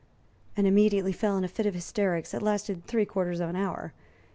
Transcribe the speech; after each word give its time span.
and 0.57 0.65
immediately 0.65 1.11
fell 1.11 1.37
in 1.37 1.43
a 1.43 1.47
fit 1.47 1.67
of 1.67 1.75
hysterics 1.75 2.31
that 2.31 2.41
lasted 2.41 2.83
three 2.87 3.05
quarters 3.05 3.39
of 3.39 3.49
an 3.51 3.55
hour. 3.55 3.93